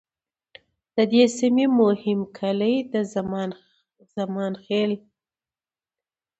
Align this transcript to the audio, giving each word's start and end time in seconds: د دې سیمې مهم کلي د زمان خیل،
د 0.95 0.97
دې 1.11 1.23
سیمې 1.37 1.65
مهم 1.79 2.19
کلي 2.37 2.75
د 2.93 2.95
زمان 4.23 4.51
خیل، 4.63 4.91